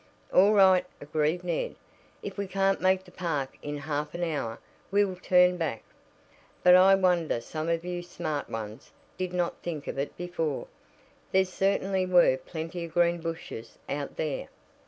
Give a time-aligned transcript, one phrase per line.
[0.33, 1.75] "All right," agreed Ned.
[2.23, 4.57] "If we can't make the park in half an hour
[4.89, 5.83] we'll turn back.
[6.63, 10.65] But I wonder some of you smart ones did not think of it before.
[11.31, 14.47] There certainly were plenty of green bushes out there."